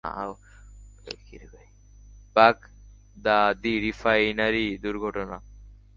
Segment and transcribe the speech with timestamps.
[2.35, 5.37] বাগদাদ্বি refinery দুর্ঘটনা।